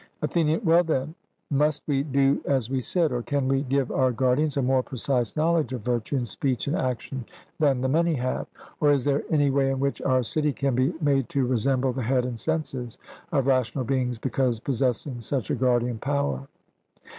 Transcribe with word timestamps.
ATHENIAN: 0.23 0.61
Well, 0.63 0.83
then, 0.83 1.13
must 1.51 1.83
we 1.85 2.01
do 2.01 2.41
as 2.47 2.71
we 2.71 2.81
said? 2.81 3.11
Or 3.11 3.21
can 3.21 3.47
we 3.47 3.61
give 3.61 3.91
our 3.91 4.11
guardians 4.11 4.57
a 4.57 4.63
more 4.63 4.81
precise 4.81 5.35
knowledge 5.35 5.73
of 5.73 5.81
virtue 5.85 6.17
in 6.17 6.25
speech 6.25 6.65
and 6.65 6.75
action 6.75 7.23
than 7.59 7.81
the 7.81 7.87
many 7.87 8.15
have? 8.15 8.47
or 8.79 8.91
is 8.91 9.03
there 9.05 9.21
any 9.29 9.51
way 9.51 9.69
in 9.69 9.79
which 9.79 10.01
our 10.01 10.23
city 10.23 10.53
can 10.53 10.73
be 10.73 10.91
made 11.01 11.29
to 11.29 11.45
resemble 11.45 11.93
the 11.93 12.01
head 12.01 12.25
and 12.25 12.39
senses 12.39 12.97
of 13.31 13.45
rational 13.45 13.83
beings 13.85 14.17
because 14.17 14.59
possessing 14.59 15.21
such 15.21 15.51
a 15.51 15.55
guardian 15.55 15.99
power? 15.99 16.47